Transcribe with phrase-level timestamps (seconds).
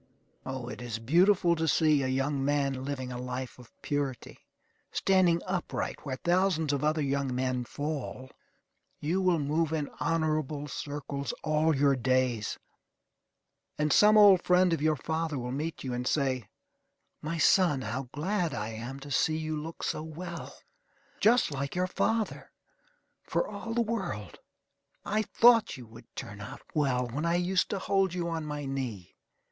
[0.47, 4.39] O, it is beautiful to see a young man living a life of purity,
[4.91, 8.31] standing upright where thousands of other young men fall.
[8.99, 12.57] You will move in honorable circles all your days;
[13.77, 16.49] and some old friend of your father will meet you and say:
[17.21, 20.55] "My son, how glad I am to see you look so well.
[21.19, 22.51] Just like your father,
[23.21, 24.39] for all the world.
[25.05, 28.65] I thought you would turn out well when I used to hold you on my
[28.65, 29.15] knee.